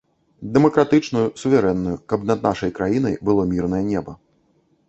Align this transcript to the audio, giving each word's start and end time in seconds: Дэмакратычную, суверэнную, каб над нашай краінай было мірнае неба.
Дэмакратычную, 0.53 1.25
суверэнную, 1.41 1.95
каб 2.13 2.19
над 2.31 2.39
нашай 2.49 2.73
краінай 2.81 3.15
было 3.31 3.41
мірнае 3.53 3.83
неба. 3.95 4.21